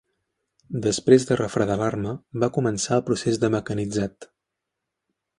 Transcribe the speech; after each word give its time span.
Després 0.85 1.25
de 1.31 1.35
refredar 1.41 1.75
l'arma 1.81 2.13
va 2.43 2.49
començar 2.55 2.95
el 2.97 3.03
procés 3.09 3.39
de 3.43 3.51
mecanitzat. 3.57 4.27